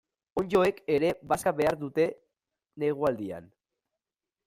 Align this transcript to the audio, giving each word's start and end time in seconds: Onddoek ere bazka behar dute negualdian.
Onddoek 0.41 0.79
ere 0.95 1.11
bazka 1.33 1.53
behar 1.61 1.79
dute 1.83 2.07
negualdian. 2.85 3.57